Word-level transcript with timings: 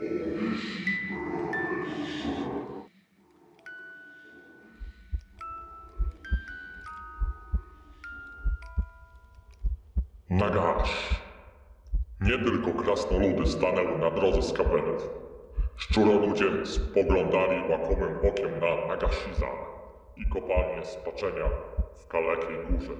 Nagasz. 0.00 0.10
Nie 12.20 12.38
tylko 12.38 12.82
krasnoludy 12.82 13.46
stanęły 13.46 13.98
na 13.98 14.10
drodze 14.10 14.42
skawenów. 14.42 15.08
Szczuroludzie 15.76 16.66
spoglądali 16.66 17.70
łakomym 17.70 18.18
okiem 18.28 18.60
na 18.60 18.86
Nagashiza 18.86 19.46
i 20.16 20.26
kopalnię 20.26 20.84
spaczenia 20.84 21.50
w 21.94 22.08
Kalekiej 22.08 22.56
Górze. 22.70 22.92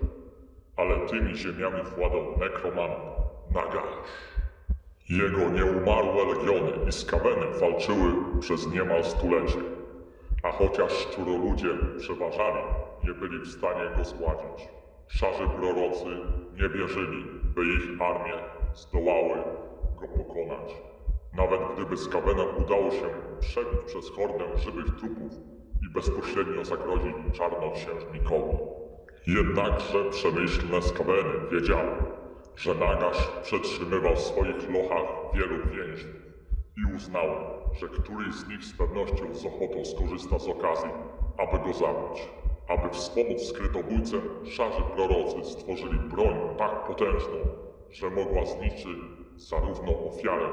Ale 0.77 1.07
tymi 1.07 1.37
ziemiami 1.37 1.83
władał 1.97 2.39
nekromant 2.39 2.95
Nagasz. 3.51 3.95
Jego 5.11 5.51
nieumarłe 5.51 6.25
legiony 6.25 6.73
i 6.89 6.93
skaweny 6.93 7.47
walczyły 7.61 8.13
przez 8.41 8.73
niemal 8.73 9.05
stulecie. 9.05 9.59
A 10.43 10.53
chociaż 10.53 10.93
szczuroludzie 10.93 11.69
przeważali, 11.99 12.63
nie 13.05 13.13
byli 13.13 13.39
w 13.39 13.49
stanie 13.49 13.97
go 13.97 14.05
zgładzić. 14.05 14.69
Szarzy 15.09 15.49
prorocy 15.59 16.07
nie 16.63 16.69
wierzyli, 16.69 17.25
by 17.55 17.65
ich 17.65 18.03
armie 18.03 18.35
zdołały 18.75 19.37
go 20.01 20.09
pokonać. 20.09 20.75
Nawet 21.37 21.61
gdyby 21.75 21.97
skawenom 21.97 22.49
udało 22.65 22.91
się 22.91 23.09
przebić 23.41 23.81
przez 23.87 24.11
hordę 24.11 24.45
żywych 24.59 24.87
trupów 24.87 25.33
i 25.83 25.93
bezpośrednio 25.95 26.65
zagrozić 26.65 27.15
czarnoksiężnikowi. 27.33 28.59
Jednakże 29.27 30.11
przemyślne 30.11 30.83
skaweny 30.83 31.31
wiedziały, 31.53 31.97
że 32.61 32.75
Nagasz 32.75 33.29
przetrzymywał 33.43 34.17
w 34.17 34.21
swoich 34.21 34.71
lochach 34.71 35.35
wielu 35.35 35.57
więźniów 35.57 36.17
i 36.77 36.97
uznały, 36.97 37.37
że 37.73 37.89
któryś 37.89 38.35
z 38.35 38.49
nich 38.49 38.65
z 38.65 38.73
pewnością 38.79 39.35
z 39.35 39.47
ochotą 39.47 39.85
skorzysta 39.85 40.39
z 40.39 40.49
okazji, 40.49 40.91
aby 41.39 41.59
go 41.59 41.73
zabić. 41.73 42.29
Aby 42.69 42.91
wspomóc 42.91 43.43
skrytobójcę, 43.43 44.17
szarzy 44.45 44.83
prorocy 44.95 45.45
stworzyli 45.45 45.99
broń 45.99 46.35
tak 46.59 46.85
potężną, 46.87 47.37
że 47.91 48.11
mogła 48.11 48.47
zniszczyć 48.47 48.99
zarówno 49.37 49.93
ofiarę, 50.09 50.49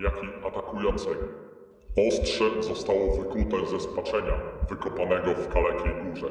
jak 0.00 0.14
i 0.24 0.46
atakującego. 0.46 1.26
Ostrze 2.08 2.44
zostało 2.60 3.16
wykute 3.16 3.66
ze 3.66 3.80
spaczenia 3.80 4.34
wykopanego 4.68 5.34
w 5.34 5.48
Kalekiej 5.48 5.92
Górze 6.04 6.28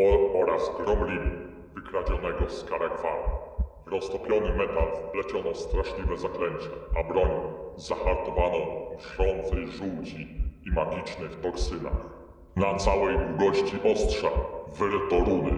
o, 0.00 0.40
oraz 0.40 0.70
grom 0.76 1.06
linii 1.08 1.38
wykradzionego 1.74 2.50
z 2.50 2.64
Karekwar. 2.64 3.53
W 3.86 3.88
roztopiony 3.88 4.52
metal 4.56 4.88
wpleciono 4.96 5.54
straszliwe 5.54 6.16
zaklęcia, 6.16 6.70
a 6.98 7.12
broń 7.12 7.30
zahartowano 7.76 8.58
w 8.98 9.02
szrącej 9.06 9.66
żółci 9.66 10.28
i 10.66 10.70
magicznych 10.70 11.40
toksynach. 11.40 12.06
Na 12.56 12.74
całej 12.74 13.18
długości 13.18 13.76
ostrza 13.94 14.28
wyryto 14.78 15.18
runy, 15.18 15.52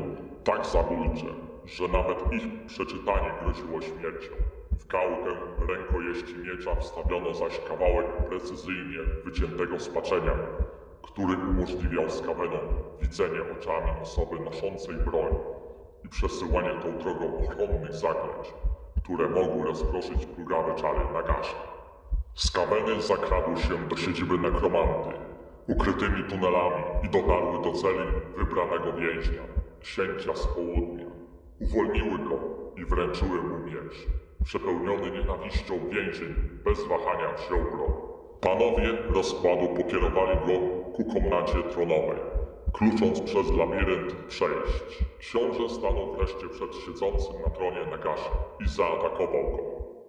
tak 0.44 0.66
zabójcze, 0.66 1.26
że 1.64 1.88
nawet 1.88 2.32
ich 2.32 2.66
przeczytanie 2.66 3.30
groziło 3.42 3.80
śmiercią. 3.82 4.30
W 4.72 4.86
gałkę 4.86 5.30
rękojeści 5.68 6.34
miecza 6.38 6.74
wstawiono 6.74 7.34
zaś 7.34 7.60
kawałek 7.68 8.06
precyzyjnie 8.28 8.98
wyciętego 9.24 9.80
spaczenia, 9.80 10.32
który 11.02 11.36
umożliwiał 11.36 12.10
skawenom 12.10 12.68
widzenie 13.02 13.40
oczami 13.60 13.90
osoby 14.02 14.40
noszącej 14.40 14.94
broń 14.94 15.34
i 16.06 16.08
przesyłanie 16.08 16.70
tą 16.82 16.98
drogą 16.98 17.38
ochronnych 17.38 17.94
zaklęć, 17.94 18.54
które 19.02 19.28
mogły 19.28 19.66
rozproszyć 19.66 20.26
plugawe 20.26 20.74
czary 20.74 21.00
Nagasza. 21.14 21.56
Skaweny 22.34 23.02
zakradły 23.02 23.56
się 23.56 23.88
do 23.88 23.96
siedziby 23.96 24.38
nekromanty, 24.38 25.10
ukrytymi 25.68 26.24
tunelami 26.24 26.84
i 27.02 27.08
dotarły 27.08 27.62
do 27.62 27.72
celi 27.72 28.10
wybranego 28.36 28.92
więźnia, 28.92 29.42
księcia 29.80 30.34
z 30.34 30.46
południa. 30.46 31.06
Uwolniły 31.60 32.18
go 32.18 32.38
i 32.76 32.84
wręczyły 32.84 33.42
mu 33.42 33.58
miecz. 33.58 34.06
Przepełniony 34.44 35.10
nienawiścią 35.10 35.74
więzień 35.90 36.34
bez 36.64 36.84
wahania 36.84 37.32
wziął 37.32 37.60
broń. 37.60 37.92
Panowie 38.40 38.92
rozkładu 39.08 39.68
pokierowali 39.68 40.38
go 40.38 40.52
ku 40.92 41.04
komnacie 41.04 41.62
tronowej, 41.62 42.18
klucząc 42.76 43.20
przez 43.20 43.50
labirynt 43.50 44.12
przejść. 44.28 45.04
Książę 45.18 45.68
stanął 45.68 46.12
wreszcie 46.12 46.48
przed 46.48 46.74
siedzącym 46.74 47.34
na 47.44 47.50
tronie 47.50 47.86
Nagasza 47.90 48.30
i 48.60 48.68
zaatakował 48.68 49.56
go. 49.56 49.62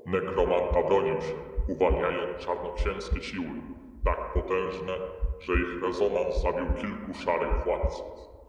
Nekromanta 0.05 0.83
bronił 0.83 1.21
się, 1.21 1.33
uwalniając 1.67 2.37
czarnoksięskie 2.45 3.21
siły, 3.23 3.61
tak 4.05 4.33
potężne, 4.33 4.93
że 5.39 5.53
ich 5.53 5.83
rezonans 5.83 6.41
zabił 6.41 6.65
kilku 6.81 7.13
szarych 7.23 7.63
władców. 7.65 8.05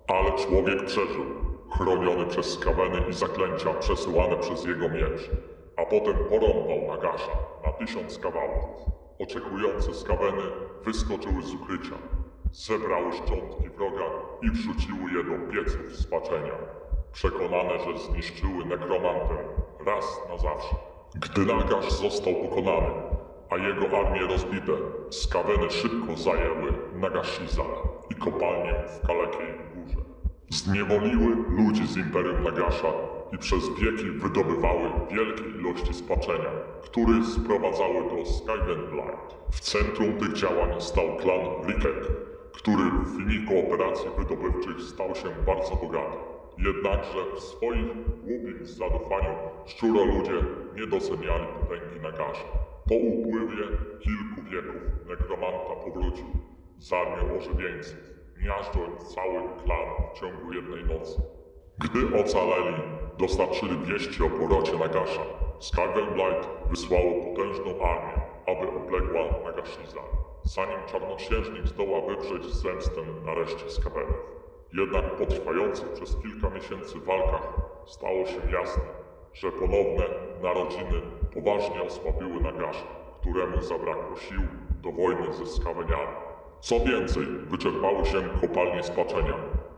Ale 0.08 0.32
człowiek 0.32 0.84
przeżył, 0.84 1.24
chroniony 1.70 2.26
przez 2.26 2.52
skaweny 2.52 3.02
i 3.10 3.12
zaklęcia 3.12 3.74
przesyłane 3.74 4.36
przez 4.36 4.64
jego 4.64 4.88
miecz, 4.88 5.30
a 5.76 5.84
potem 5.84 6.14
porąbał 6.14 6.96
Nagasza 6.96 7.32
na 7.66 7.72
tysiąc 7.72 8.18
kawałków. 8.18 8.92
Oczekujące 9.18 9.94
skaweny 9.94 10.42
wyskoczyły 10.84 11.42
z 11.42 11.54
ukrycia, 11.54 11.96
zebrały 12.52 13.12
szczątki 13.12 13.68
wroga 13.76 14.04
i 14.42 14.50
wrzuciły 14.50 15.10
je 15.10 15.24
do 15.24 15.52
pieców 15.52 15.96
spaczenia, 15.96 16.54
przekonane, 17.12 17.78
że 17.78 17.98
zniszczyły 17.98 18.64
nekromantę 18.64 19.36
raz 19.86 20.20
na 20.28 20.38
zawsze. 20.38 20.76
Gdy 21.14 21.46
Nagasz 21.46 21.92
został 21.92 22.34
pokonany, 22.34 22.92
a 23.50 23.56
jego 23.56 23.98
armie 23.98 24.20
rozbite, 24.20 24.72
skaweny 25.10 25.70
szybko 25.70 26.16
zajęły 26.16 26.72
Nagashiza 26.94 27.64
i 28.10 28.14
kopalnię 28.14 28.74
w 28.74 29.06
Kalekiej 29.06 29.54
Górze. 29.74 29.96
Zniewoliły 30.48 31.36
ludzi 31.48 31.86
z 31.86 31.96
Imperium 31.96 32.42
Nagasza 32.44 32.92
i 33.32 33.38
przez 33.38 33.68
wieki 33.68 34.10
wydobywały 34.10 34.90
wielkie 35.10 35.44
ilości 35.44 35.94
spaczenia, 35.94 36.50
które 36.82 37.24
sprowadzały 37.24 38.02
do 38.10 38.26
Skyvenblight. 38.26 39.34
W 39.50 39.60
centrum 39.60 40.12
tych 40.18 40.32
działań 40.32 40.80
stał 40.80 41.16
klan 41.16 41.40
Rikek, 41.66 42.08
który 42.58 42.90
w 42.90 43.16
wyniku 43.16 43.58
operacji 43.58 44.10
wydobywczych 44.18 44.80
stał 44.82 45.14
się 45.14 45.28
bardzo 45.46 45.76
bogaty. 45.76 46.16
Jednakże 46.58 47.18
w 47.36 47.40
swoim 47.40 48.04
głupim 48.24 48.66
zadufaniu 48.66 49.34
szczuroludzie 49.66 50.32
nie 50.76 50.86
doceniali 50.86 51.46
potęgi 51.60 52.00
Nagasza. 52.02 52.48
Po 52.88 52.94
upływie 52.94 53.64
kilku 54.00 54.50
wieków 54.50 54.82
nekromanta 55.08 55.74
powrócił 55.84 56.26
z 56.78 56.92
armią 56.92 57.38
ożywieńców, 57.38 57.98
miażdżąc 58.42 59.14
cały 59.14 59.40
klan 59.64 59.88
w 60.14 60.20
ciągu 60.20 60.52
jednej 60.52 60.84
nocy. 60.84 61.22
Gdy 61.78 62.20
ocaleli, 62.20 62.82
dostarczyli 63.18 63.78
wieści 63.78 64.22
o 64.22 64.30
powrocie 64.30 64.78
Nagasza. 64.78 65.22
Skavenblight 65.60 66.48
wysłało 66.70 67.12
potężną 67.24 67.70
armię, 67.82 68.22
aby 68.46 68.68
obległa 68.68 69.07
Nagashiza, 69.68 70.00
zanim 70.42 70.78
czarnoksiężnik 70.86 71.66
zdoła 71.66 72.00
wywrzeć 72.00 72.44
zemstę 72.44 73.00
na 73.24 73.34
reszcie 73.34 73.70
Skavenów. 73.70 74.16
Jednak 74.72 75.16
po 75.16 75.26
trwających 75.26 75.92
przez 75.92 76.16
kilka 76.22 76.50
miesięcy 76.50 76.98
walkach 76.98 77.52
stało 77.86 78.26
się 78.26 78.40
jasne, 78.52 78.82
że 79.32 79.52
ponowne 79.52 80.04
narodziny 80.42 81.00
poważnie 81.34 81.82
osłabiły 81.82 82.40
Nagasza, 82.40 82.86
któremu 83.20 83.62
zabrakło 83.62 84.16
sił 84.16 84.42
do 84.82 84.92
wojny 84.92 85.32
ze 85.32 85.46
skaweniami. 85.46 86.16
Co 86.60 86.80
więcej, 86.80 87.26
wyczerpały 87.26 88.04
się 88.06 88.22
kopalnie 88.40 88.82
spaczenia 88.82 89.34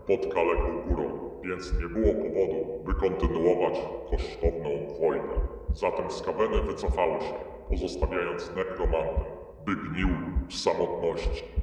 pod 0.07 0.35
Kaleką 0.35 0.83
Górą, 0.89 1.31
więc 1.45 1.73
nie 1.81 1.87
było 1.87 2.15
powodu, 2.15 2.85
by 2.85 2.95
kontynuować 2.95 3.79
kosztowną 4.11 4.71
wojnę. 5.01 5.35
Zatem 5.75 6.11
skaweny 6.11 6.63
wycofały 6.63 7.21
się, 7.21 7.35
pozostawiając 7.69 8.57
nekromantę, 8.57 9.41
by 9.67 9.77
gnił 9.77 10.09
w 10.49 10.55
samotności. 10.55 11.60